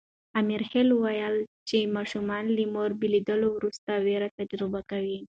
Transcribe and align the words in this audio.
امرخېل 0.41 0.89
وویل 0.93 1.35
چې 1.67 1.91
ماشومان 1.95 2.45
له 2.55 2.63
مور 2.73 2.91
بېلېدو 2.99 3.47
وروسته 3.57 3.91
وېره 4.05 4.29
تجربه 4.39 4.81
کوي. 4.91 5.19